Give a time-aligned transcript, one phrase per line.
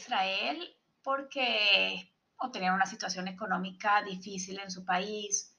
[0.00, 5.54] Israel porque o tenían una situación económica difícil en su país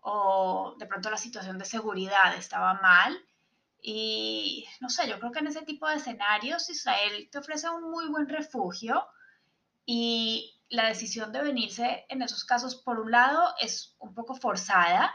[0.00, 3.16] o de pronto la situación de seguridad estaba mal.
[3.80, 7.90] Y no sé, yo creo que en ese tipo de escenarios Israel te ofrece un
[7.90, 9.06] muy buen refugio
[9.86, 15.14] y la decisión de venirse en esos casos, por un lado, es un poco forzada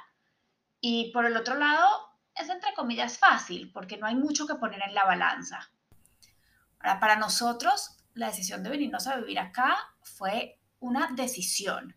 [0.79, 1.87] y por el otro lado,
[2.35, 5.69] es entre comillas fácil porque no hay mucho que poner en la balanza.
[6.79, 11.95] Ahora, para nosotros, la decisión de venirnos a vivir acá fue una decisión.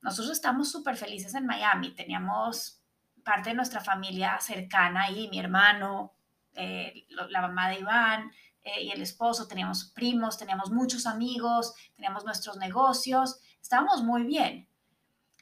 [0.00, 1.94] Nosotros estamos súper felices en Miami.
[1.94, 2.82] Teníamos
[3.22, 6.14] parte de nuestra familia cercana ahí, mi hermano,
[6.54, 9.46] eh, la mamá de Iván eh, y el esposo.
[9.46, 13.38] Teníamos primos, teníamos muchos amigos, teníamos nuestros negocios.
[13.60, 14.68] Estábamos muy bien.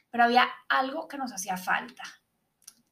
[0.09, 2.03] Pero había algo que nos hacía falta.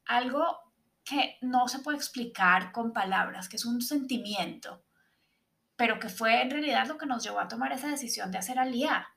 [0.06, 0.58] Algo
[1.04, 4.82] que no se puede explicar con palabras, que es un sentimiento
[5.80, 8.58] pero que fue en realidad lo que nos llevó a tomar esa decisión de hacer
[8.58, 9.08] alía.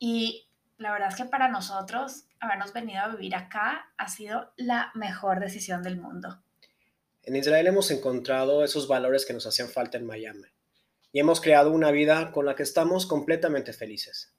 [0.00, 4.90] Y la verdad es que para nosotros habernos venido a vivir acá ha sido la
[4.96, 6.42] mejor decisión del mundo.
[7.22, 10.48] En Israel hemos encontrado esos valores que nos hacían falta en Miami
[11.12, 14.34] y hemos creado una vida con la que estamos completamente felices.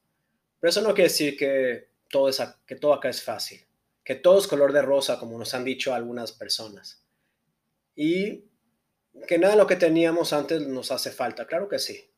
[0.59, 3.65] Pero eso no quiere decir que todo, es, que todo acá es fácil,
[4.03, 7.05] que todo es color de rosa, como nos han dicho algunas personas.
[7.95, 8.48] Y
[9.27, 12.11] que nada de lo que teníamos antes nos hace falta, claro que sí.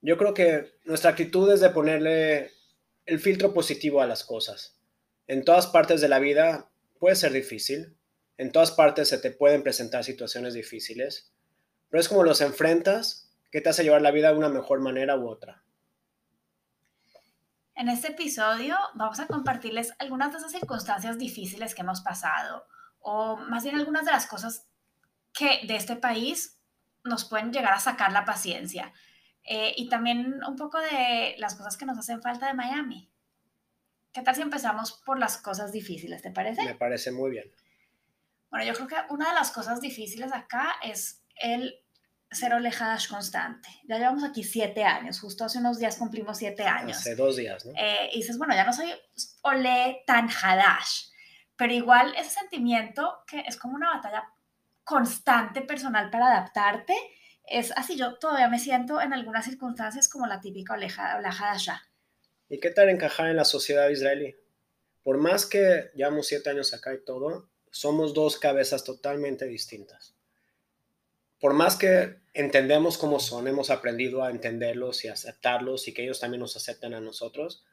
[0.00, 2.52] Yo creo que nuestra actitud es de ponerle
[3.06, 4.78] el filtro positivo a las cosas.
[5.26, 7.96] En todas partes de la vida puede ser difícil,
[8.36, 11.32] en todas partes se te pueden presentar situaciones difíciles,
[11.88, 15.16] pero es como los enfrentas que te hace llevar la vida de una mejor manera
[15.16, 15.62] u otra.
[17.76, 22.66] En este episodio vamos a compartirles algunas de esas circunstancias difíciles que hemos pasado,
[23.00, 24.66] o más bien algunas de las cosas
[25.34, 26.62] que de este país
[27.02, 28.92] nos pueden llegar a sacar la paciencia.
[29.42, 33.10] Eh, y también un poco de las cosas que nos hacen falta de Miami.
[34.12, 36.64] ¿Qué tal si empezamos por las cosas difíciles, te parece?
[36.64, 37.52] Me parece muy bien.
[38.48, 41.84] Bueno, yo creo que una de las cosas difíciles acá es el
[42.30, 43.68] ser olejadash constante.
[43.84, 46.98] Ya llevamos aquí siete años, justo hace unos días cumplimos siete años.
[46.98, 47.72] Hace dos días, ¿no?
[47.76, 48.92] Eh, y dices, bueno, ya no soy
[49.42, 51.08] ole tan hadash,
[51.56, 54.33] pero igual ese sentimiento que es como una batalla
[54.84, 56.94] constante personal para adaptarte,
[57.46, 57.96] es así.
[57.96, 61.82] Yo todavía me siento en algunas circunstancias como la típica oleja, de Shah.
[62.48, 64.36] ¿Y qué tal encajar en la sociedad israelí?
[65.02, 70.14] Por más que llevamos siete años acá y todo, somos dos cabezas totalmente distintas.
[71.40, 76.20] Por más que entendemos cómo son, hemos aprendido a entenderlos y aceptarlos y que ellos
[76.20, 77.64] también nos acepten a nosotros,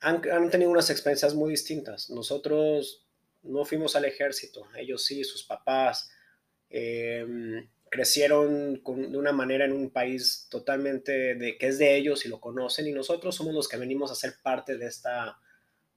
[0.00, 2.10] han, han tenido unas experiencias muy distintas.
[2.10, 3.06] Nosotros
[3.42, 6.10] no fuimos al ejército, ellos sí, sus papás,
[6.70, 12.28] Em, crecieron de una manera en un país totalmente de, que es de ellos y
[12.28, 15.40] lo conocen y nosotros somos los que venimos a ser parte de esta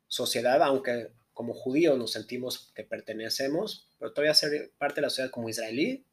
[0.08, 5.30] sociedad, aunque como judíos nos sentimos que pertenecemos, pero todavía ser parte de la sociedad
[5.30, 6.04] como israelí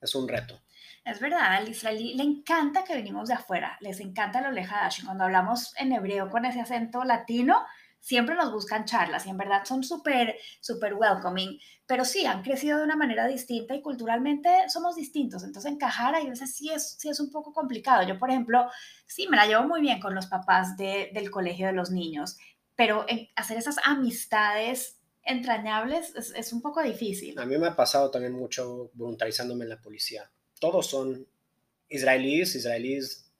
[0.00, 0.60] es un reto.
[1.04, 5.04] Es verdad, al israelí le encanta que venimos de afuera, les encanta lo lejadash.
[5.04, 7.64] Cuando hablamos en hebreo con ese acento latino,
[8.04, 12.76] siempre nos buscan charlas y en verdad son súper, súper welcoming, pero sí, han crecido
[12.76, 17.08] de una manera distinta y culturalmente somos distintos, entonces encajar ahí veces sí es, sí
[17.08, 18.06] es un poco complicado.
[18.06, 18.66] Yo, por ejemplo,
[19.06, 22.36] sí, me la llevo muy bien con los papás del colegio de los niños,
[22.76, 23.06] pero
[23.36, 27.38] hacer esas amistades entrañables es, es un poco difícil.
[27.38, 30.30] A mí me ha pasado también mucho voluntarizándome en la policía.
[30.60, 31.26] Todos son
[31.88, 33.30] israelíes, israelíes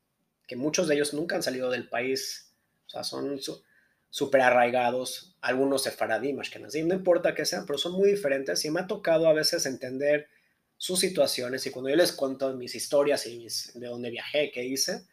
[0.47, 2.50] que muchos de ellos nunca han salido del país,
[2.87, 3.38] o sea, son
[4.14, 8.78] súper arraigados, algunos sefaradí, ashkenazim, no importa que sean, pero son muy diferentes y me
[8.78, 10.28] ha tocado a veces entender
[10.76, 15.05] sus situaciones y cuando yo les cuento mis historias y de dónde viajé, qué hice,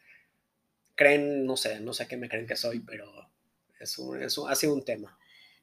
[0.93, 3.11] creen, no sé, no sé qué me creen que soy, pero
[3.79, 5.17] es un, ha sido un tema.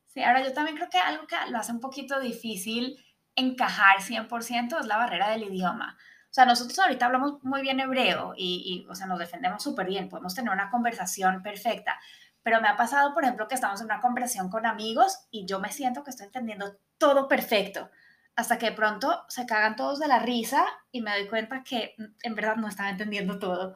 [0.09, 2.97] Sí, ahora yo también creo que algo que lo hace un poquito difícil
[3.37, 5.97] encajar 100% es la barrera del idioma.
[6.25, 9.87] O sea, nosotros ahorita hablamos muy bien hebreo y, y o sea, nos defendemos súper
[9.87, 12.01] bien, podemos tener una conversación perfecta,
[12.49, 15.61] pero me ha pasado, por ejemplo, que estamos en una conversación con amigos y yo
[15.61, 17.91] me siento que estoy entendiendo todo perfecto.
[18.37, 21.95] hasta que de pronto se cagan todos de la risa y me doy cuenta que
[21.99, 23.75] mm, en verdad no están entendiendo todo.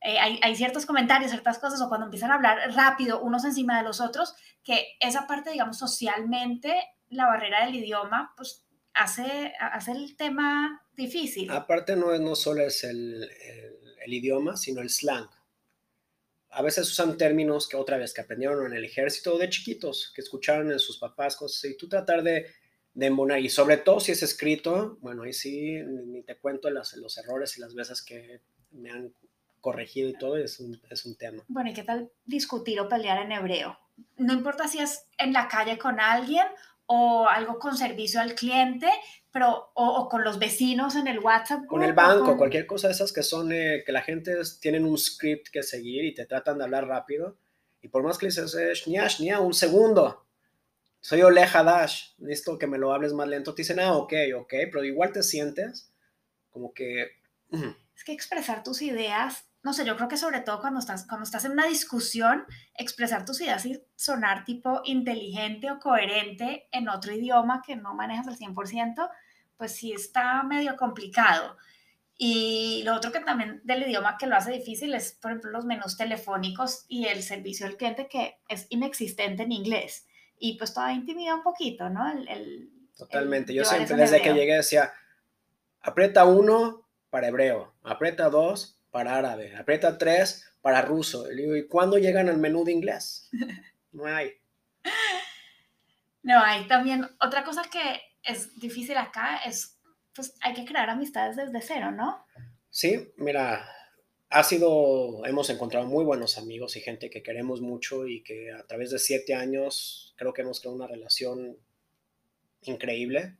[0.00, 3.82] Eh, hay, ciertos comentarios, ciertas cosas, o cuando empiezan a hablar rápido unos encima de
[3.82, 10.16] los otros, que esa parte, digamos, socialmente, la barrera del idioma, pues hace, hace el
[10.16, 11.50] tema difícil.
[11.50, 13.28] Aparte, no, no solo es el
[14.06, 15.28] idioma, sino el slang
[16.54, 20.20] a veces usan términos que otra vez que aprendieron en el ejército de chiquitos, que
[20.20, 22.46] escucharon en sus papás, cosas y tú tratar de,
[22.94, 26.94] de embonar, y sobre todo si es escrito, bueno, ahí sí, ni te cuento los,
[26.94, 28.40] los errores y las veces que
[28.70, 29.12] me han
[29.60, 31.42] corregido y todo, es un, es un tema.
[31.48, 33.78] Bueno, ¿y qué tal discutir o pelear en hebreo?
[34.16, 36.46] No importa si es en la calle con alguien
[36.86, 38.88] o algo con servicio al cliente,
[39.34, 41.66] pero o, con los vecinos en el WhatsApp.
[41.66, 44.96] Con el banco, cualquier cosa de esas que son, eh, que la gente tienen un
[44.96, 47.36] script que seguir y te tratan de hablar rápido.
[47.82, 50.24] Y por más que dices, eh, shnia, un segundo,
[51.00, 54.54] soy Oleja Dash, necesito que me lo hables más lento, te dicen, ah, ok, ok,
[54.70, 55.92] pero igual te sientes
[56.50, 57.08] como que...
[57.96, 61.24] Es que expresar tus ideas no sé, yo creo que sobre todo cuando estás, cuando
[61.24, 62.44] estás en una discusión,
[62.76, 68.28] expresar tus ideas y sonar tipo inteligente o coherente en otro idioma que no manejas
[68.28, 69.10] al 100%,
[69.56, 71.56] pues sí está medio complicado.
[72.16, 75.64] Y lo otro que también del idioma que lo hace difícil es, por ejemplo, los
[75.64, 80.06] menús telefónicos y el servicio al cliente que es inexistente en inglés.
[80.38, 82.10] Y pues todavía intimida un poquito, ¿no?
[82.10, 83.52] El, Totalmente.
[83.52, 84.92] Yo siempre desde que llegué decía,
[85.80, 91.30] aprieta uno para hebreo, aprieta dos para árabe, aprieta tres para ruso.
[91.30, 93.30] Y digo, ¿y cuándo llegan al menú de inglés?
[93.92, 94.32] No hay.
[96.24, 96.66] No hay.
[96.66, 99.78] También otra cosa que es difícil acá es,
[100.14, 102.26] pues hay que crear amistades desde cero, ¿no?
[102.70, 103.68] Sí, mira,
[104.30, 108.66] ha sido, hemos encontrado muy buenos amigos y gente que queremos mucho y que a
[108.66, 111.56] través de siete años creo que hemos creado una relación
[112.62, 113.36] increíble.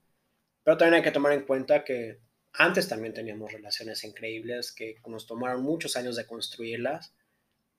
[0.62, 2.20] Pero también hay que tomar en cuenta que
[2.52, 7.12] antes también teníamos relaciones increíbles que nos tomaron muchos años de construirlas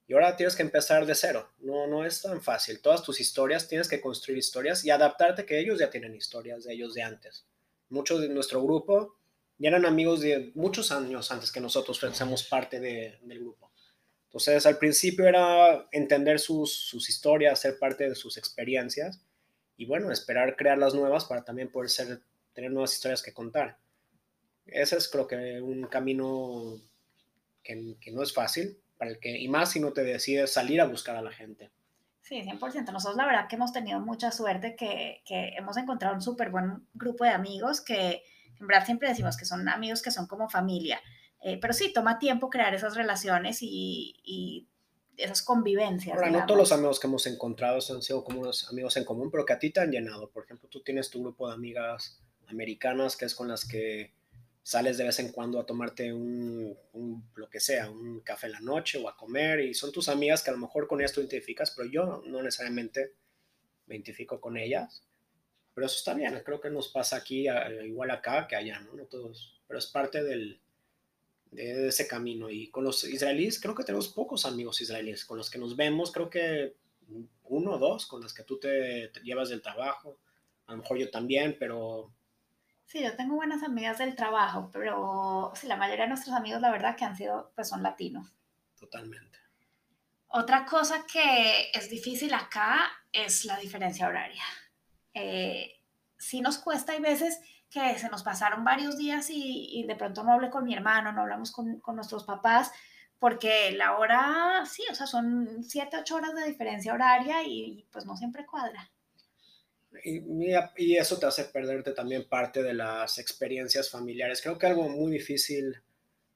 [0.07, 1.49] y ahora tienes que empezar de cero.
[1.59, 2.79] No, no es tan fácil.
[2.81, 6.73] Todas tus historias tienes que construir historias y adaptarte que ellos ya tienen historias de
[6.73, 7.45] ellos de antes.
[7.89, 9.15] Muchos de nuestro grupo
[9.57, 13.71] ya eran amigos de muchos años antes que nosotros fuésemos parte de, del grupo.
[14.25, 19.21] Entonces, al principio era entender sus, sus historias, ser parte de sus experiencias
[19.77, 22.21] y bueno, esperar crear las nuevas para también poder ser,
[22.53, 23.77] tener nuevas historias que contar.
[24.65, 26.81] Ese es creo que un camino
[27.63, 30.81] que, que, no es fácil, para el que, y más si no te decides salir
[30.81, 31.71] a buscar a la gente.
[32.21, 32.91] Sí, 100%.
[32.91, 36.87] Nosotros la verdad que hemos tenido mucha suerte, que, que hemos encontrado un súper buen
[36.93, 38.23] grupo de amigos que
[38.59, 40.99] en verdad siempre decimos que son amigos que son como familia.
[41.41, 44.67] Eh, pero sí, toma tiempo crear esas relaciones y, y
[45.17, 46.17] esas convivencias.
[46.17, 49.29] Ahora, no todos los amigos que hemos encontrado han sido como unos amigos en común,
[49.29, 50.29] pero que a ti te han llenado.
[50.31, 54.13] Por ejemplo, tú tienes tu grupo de amigas americanas que es con las que
[54.65, 56.75] sales de vez en cuando a tomarte un,
[57.35, 60.41] lo que sea, un café en la noche o a comer y son tus amigas
[60.41, 63.13] que a lo mejor con ellas tú identificas, pero yo no necesariamente
[63.85, 65.03] me identifico con ellas.
[65.75, 67.45] Pero eso está bien, creo que nos pasa aquí
[67.83, 68.95] igual acá que allá, ¿no?
[68.95, 70.59] No todos, pero es parte del,
[71.51, 72.49] de ese camino.
[72.49, 76.11] Y con los israelíes, creo que tenemos pocos amigos israelíes con los que nos vemos,
[76.11, 76.73] creo que
[77.43, 80.17] uno o dos con los que tú te llevas del trabajo,
[80.65, 82.11] a lo mejor yo también, pero
[82.85, 86.71] Sí, yo tengo buenas amigas del trabajo, pero sí, la mayoría de nuestros amigos, la
[86.71, 88.31] verdad, que han sido, pues son latinos.
[88.79, 89.39] Totalmente.
[90.27, 94.43] Otra cosa que es difícil acá es la diferencia horaria.
[95.13, 95.81] Eh,
[96.17, 97.39] sí nos cuesta, hay veces
[97.69, 101.21] que se nos pasaron varios días y, de pronto no hablé con mi hermano, no
[101.21, 102.71] hablamos con, con, nuestros papás,
[103.17, 108.05] porque la hora, sí, o sea, son 7, 8 horas de diferencia horaria y pues
[108.05, 108.91] no siempre cuadra.
[110.03, 114.41] Y, eso te hace perderte también parte de las experiencias familiares.
[114.41, 115.75] Creo que algo muy difícil,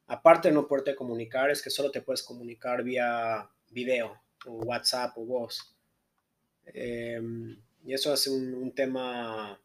[0.08, 5.18] aparte de no poderte comunicar, es que solo te puedes comunicar vía video o WhatsApp
[5.18, 5.75] o voz.
[6.66, 9.60] Em, y eso es un, tema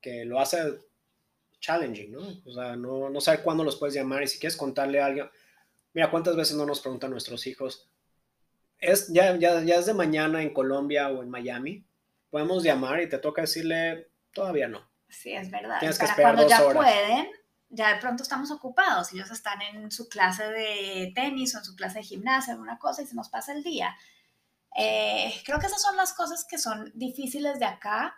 [0.00, 0.58] que lo hace
[1.60, 2.42] challenging, ¿no?
[2.44, 5.30] O sea, no, no saber cuándo los puedes llamar y si quieres contarle a alguien.
[5.94, 7.88] Mira, ¿cuántas veces no nos preguntan nuestros hijos?
[8.78, 11.84] ¿Es, ya, ya, ya es de mañana en Colombia o en Miami?
[12.32, 14.90] Podemos llamar y te toca decirle, todavía no.
[15.06, 15.78] Sí, es verdad.
[15.80, 17.28] Tienes que esperar cuando ya pueden,
[17.68, 19.12] ya de pronto estamos ocupados.
[19.12, 23.02] Ellos están en su clase de tenis o en su clase de gimnasia, una cosa,
[23.02, 23.94] y se nos pasa el día.
[24.74, 28.16] Eh, creo que esas son las cosas que son difíciles de acá.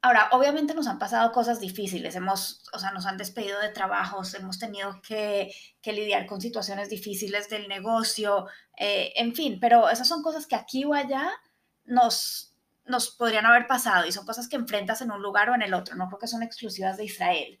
[0.00, 4.32] Ahora, obviamente nos han pasado cosas difíciles, hemos, o sea, nos han despedido de trabajos,
[4.32, 5.52] hemos tenido que,
[5.82, 8.46] que lidiar con situaciones difíciles del negocio,
[8.78, 11.30] eh, en fin, pero esas son cosas que aquí o allá
[11.84, 12.55] nos,
[12.86, 15.74] nos podrían haber pasado y son cosas que enfrentas en un lugar o en el
[15.74, 17.58] otro, no creo que son exclusivas de Israel.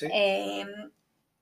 [0.00, 0.90] Em,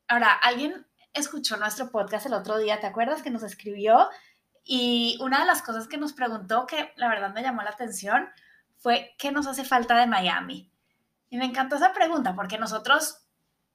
[0.09, 4.09] ahora, alguien escuchó nuestro podcast el otro día, ¿te acuerdas que nos escribió?
[4.65, 8.29] Y una de las cosas que nos preguntó, que la verdad me llamó la atención,
[8.79, 10.71] fue ¿qué nos hace falta de Miami?
[11.29, 13.27] Y me encantó esa pregunta porque nosotros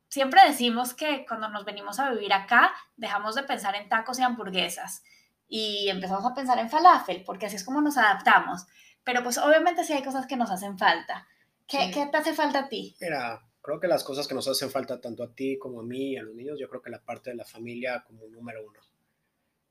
[0.08, 4.24] siempre decimos que cuando nos venimos a vivir acá, dejamos de pensar en tacos y
[4.24, 5.04] hamburguesas
[5.48, 8.66] y empezamos a pensar en falafel, porque así es como nos adaptamos.
[9.04, 11.28] Pero pues obviamente sí hay cosas que nos hacen falta.
[11.68, 12.96] ¿Qué, ¿qué te hace falta a ti?
[13.00, 16.12] Mira, creo que las cosas que nos hacen falta tanto a ti como a mí
[16.12, 18.80] y a los niños, yo creo que la parte de la familia como número uno.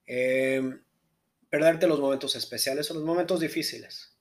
[0.06, 0.82] Em,
[1.48, 4.16] perderte los momentos especiales o los momentos difíciles.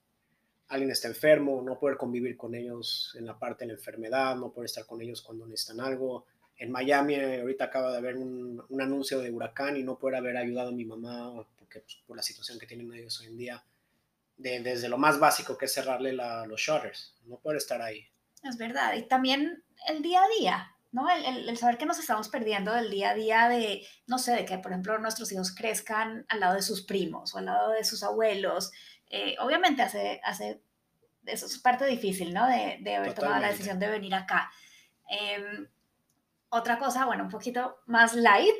[0.67, 4.51] Alguien está enfermo, no poder convivir con ellos en la parte de la enfermedad, no
[4.51, 6.25] poder estar con ellos cuando necesitan algo.
[6.57, 10.37] En Miami ahorita acaba de haber un, un anuncio de huracán y no poder haber
[10.37, 13.63] ayudado a mi mamá porque pues, por la situación que tienen ellos hoy en día,
[14.39, 18.07] de, desde lo más básico que es cerrarle los shutters, no poder estar ahí.
[18.41, 21.09] Es verdad, y también el día a día, ¿no?
[21.09, 24.45] El, el, saber que nos estamos perdiendo del día a día de, no sé, de
[24.45, 27.83] que, por ejemplo, nuestros hijos crezcan al lado de sus primos o al lado de
[27.83, 28.71] sus abuelos.
[29.09, 30.61] Eh, obviamente hace, hace,
[31.25, 32.47] eso es parte difícil, ¿no?
[32.47, 34.49] De, de haber tomado la decisión de venir acá.
[35.09, 35.67] Em,
[36.47, 38.55] otra cosa, bueno, un poquito más light,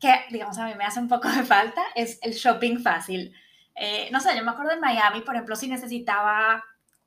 [0.00, 3.34] que digamos a mí me hace un poco de falta, es el shopping fácil.
[3.74, 6.64] Eh, no sé, yo me acuerdo en Miami, por ejemplo, si necesitaba,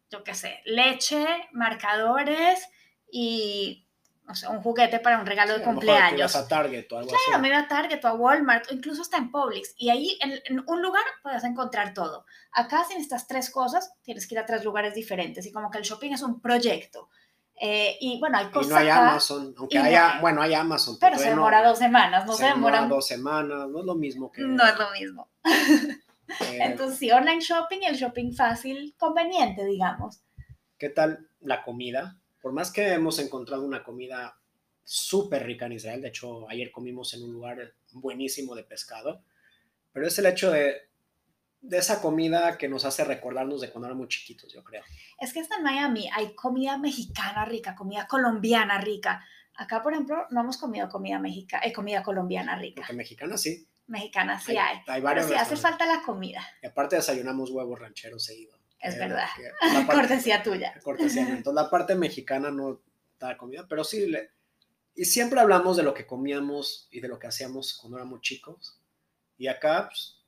[0.10, 2.68] yo qué sé, leche, marcadores
[3.12, 3.88] y,
[4.26, 6.20] no sé, un juguete para un regalo de cumpleaños.
[6.20, 7.30] Ibas a Target o algo claro, así.
[7.30, 9.76] Claro, me iba a Target o a Walmart o incluso hasta en Publix.
[9.78, 12.26] Y ahí en, en, un lugar puedes encontrar todo.
[12.52, 15.46] Acá si necesitas tres cosas, tienes que ir a tres lugares diferentes.
[15.46, 17.10] Y como que el shopping es un proyecto.
[17.56, 18.68] Eh, y bueno, hay cosas.
[18.68, 20.98] Y no hay Amazon, aunque haya, bueno, hay Amazon.
[21.00, 23.96] Pero se demora no, dos semanas, no se, se demora dos semanas, no es lo
[23.96, 24.42] mismo que.
[24.42, 25.30] No es lo mismo.
[26.62, 30.24] Entonces, sí, online shopping y el shopping fácil, conveniente, digamos.
[30.78, 32.20] ¿Qué tal la comida?
[32.42, 34.38] Por más que hemos encontrado una comida
[34.84, 39.24] súper rica en Israel, de hecho, ayer comimos en un lugar buenísimo de pescado,
[39.92, 40.90] pero es el hecho de
[41.64, 44.84] de esa comida que nos hace recordarnos de cuando éramos chiquitos, yo creo.
[45.18, 49.26] Es que hasta en Miami hay comida mexicana rica, comida colombiana rica.
[49.56, 52.82] Acá, por ejemplo, no hemos comido comida mexicana, eh, comida colombiana rica.
[52.82, 53.66] Porque mexicana sí.
[53.88, 54.78] Mexicana sí hay.
[54.78, 55.28] Hay, hay varios.
[55.28, 56.46] Pero sí hace falta la comida.
[56.62, 58.58] Y aparte desayunamos huevos rancheros seguido.
[58.80, 59.28] Es verdad.
[59.60, 60.74] Parte, cortesía tuya.
[60.84, 61.22] Cortesía.
[61.24, 62.82] Entonces la parte mexicana no
[63.20, 64.08] da comida, pero sí.
[64.08, 64.32] Le,
[64.96, 68.80] y siempre hablamos de lo que comíamos y de lo que hacíamos cuando éramos chicos.
[69.38, 70.22] Y acá, pues,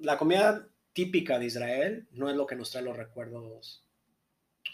[0.00, 3.84] la comida típica de Israel no es lo que nos trae los recuerdos.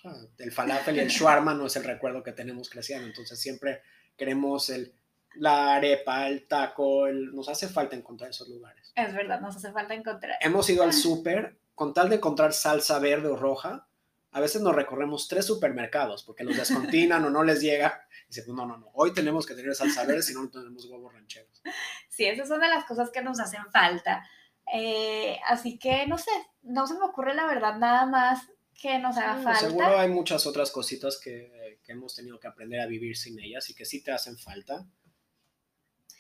[0.04, 3.82] Ah, el falafel y el shawarma no es el recuerdo que tenemos creciendo, entonces siempre
[4.16, 4.94] queremos el,
[5.34, 8.92] la arepa, el taco, el, nos hace falta encontrar esos lugares.
[8.94, 10.36] Es verdad, nos hace falta encontrar.
[10.40, 13.86] Hemos ido al súper, con tal de encontrar salsa verde o roja,
[14.32, 18.06] a veces nos recorremos tres supermercados porque los descontinan o no les llega.
[18.24, 20.50] Y dice, pues no, no, no, hoy tenemos que tener salsa verde, si no, no
[20.50, 21.62] tenemos huevos rancheros.
[22.08, 24.26] Sí, esas son de las cosas que nos hacen falta.
[24.72, 26.30] Eh, así que no sé,
[26.62, 28.48] no se me ocurre la verdad nada más
[28.80, 29.60] que nos haga sí, falta.
[29.60, 33.68] Seguro hay muchas otras cositas que, que, hemos tenido que aprender a vivir sin ellas
[33.68, 34.86] y que sí te hacen falta.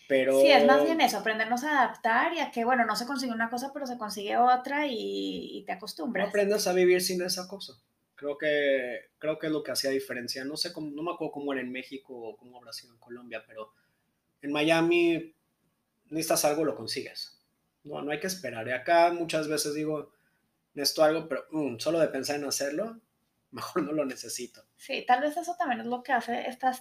[0.08, 0.40] Pero...
[0.40, 3.32] Sí, es más bien eso, aprendernos a adaptar y a que, bueno, no se consigue
[3.32, 6.26] una cosa, pero se consigue otra y, y te acostumbras.
[6.26, 7.74] No aprendes a vivir sin esa cosa.
[8.14, 10.44] Creo que, creo que es lo que hacía diferencia.
[10.44, 13.00] No sé, cómo, no me acuerdo cómo era en México o cómo habrá sido en
[13.00, 13.72] Colombia, pero
[14.42, 15.34] en Miami
[16.10, 17.42] necesitas algo, lo consigues
[17.84, 18.66] no, no hay que esperar.
[18.68, 20.12] Y acá muchas veces digo,
[20.74, 23.00] necesito algo, pero um, solo de pensar en hacerlo,
[23.50, 24.64] mejor no lo necesito.
[24.76, 26.72] Sí, tal vez eso también es lo que hace esta,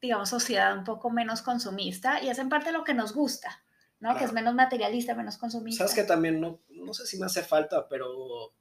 [0.00, 3.62] digamos, sociedad un poco menos consumista y es en parte lo que nos gusta,
[4.00, 4.10] ¿no?
[4.10, 4.18] Claro.
[4.18, 5.86] Que es menos materialista, menos consumista.
[5.86, 8.54] Sabes que también, no, no sé si me hace falta, pero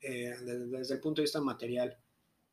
[0.00, 1.98] eh, desde, desde el punto de vista material,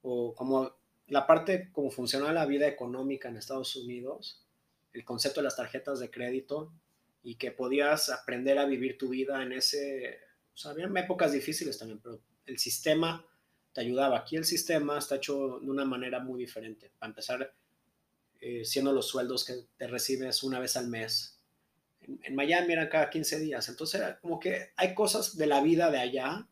[0.01, 0.75] o como
[1.07, 4.45] la parte, como funciona la vida económica en Estados Unidos,
[4.93, 6.73] el concepto de las tarjetas de crédito,
[7.21, 10.19] y que podías aprender a vivir tu vida en ese,
[10.53, 13.25] o sea, había épocas difíciles también, pero el sistema
[13.73, 14.19] te ayudaba.
[14.19, 16.91] Aquí el sistema está hecho de una manera muy diferente.
[16.97, 17.53] Para empezar,
[18.41, 21.39] eh, siendo los sueldos que te recibes una vez al mes.
[22.01, 23.67] En, en, Miami eran cada 15 días.
[23.69, 26.47] Entonces, como que hay cosas de la vida de allá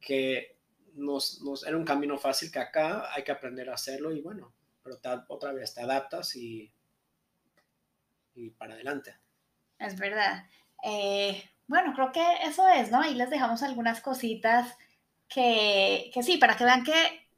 [0.00, 0.56] que
[0.94, 4.52] nos, nos era un camino fácil que acá hay que aprender a hacerlo y bueno,
[4.82, 4.98] pero
[5.28, 6.72] otra vez te adaptas y,
[8.34, 9.16] y para adelante.
[9.78, 10.46] Es verdad.
[10.82, 13.02] Eh, bueno, creo que eso es, ¿no?
[13.02, 14.76] Ahí les dejamos algunas cositas
[15.28, 17.28] que, que sí, para que vean que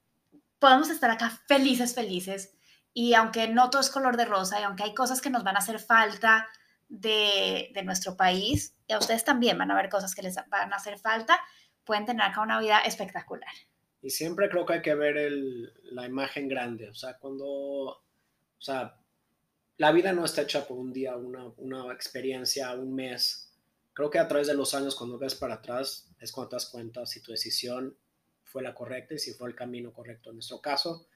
[0.58, 2.54] podemos estar acá felices, felices.
[3.00, 5.55] Y aunque no todo es color de rosa y aunque hay cosas que nos van
[5.55, 6.49] a hacer falta
[6.88, 10.73] de, de nuestro país, y a ustedes también van a ver cosas que les van
[10.73, 11.38] a hacer falta,
[11.85, 13.52] pueden tener acá una vida espectacular.
[14.02, 16.90] Y siempre creo que hay que ver el, la imagen grande.
[16.90, 18.00] O sea, cuando, o
[18.59, 18.97] sea,
[19.76, 23.55] la vida no está hecha por un día, una, una experiencia, un mes.
[23.93, 26.67] Creo que a través de los años, cuando ves para atrás, es cuando te das
[26.67, 27.97] cuenta si tu decisión
[28.43, 30.31] fue la correcta y si fue el camino correcto.
[30.31, 31.07] En nuestro caso,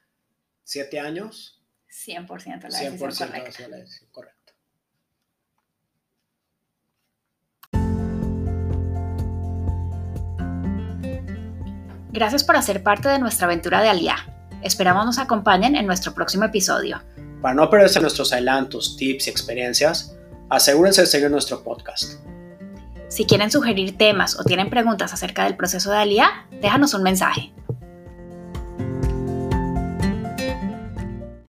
[0.63, 1.59] siete años.
[1.93, 3.67] 100% la decisión 100% correcta.
[3.67, 4.53] la decisión correcta.
[12.11, 14.17] Gracias por hacer parte de nuestra aventura de Aliá.
[14.61, 17.01] Esperamos nos acompañen en nuestro próximo episodio.
[17.41, 20.15] Para no perderse nuestros adelantos, tips y experiencias,
[20.49, 22.19] asegúrense de seguir nuestro podcast.
[23.09, 27.51] Si quieren sugerir temas o tienen preguntas acerca del proceso de Aliá, déjanos un mensaje.